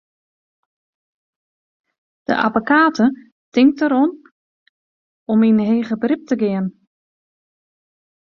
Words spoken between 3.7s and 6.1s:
der dan oer om yn heger